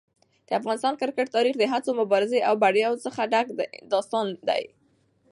[0.47, 3.47] د افغانستان کرکټ تاریخ د هڅو، مبارزې او بریاوو څخه ډک
[3.93, 4.63] داستان دی.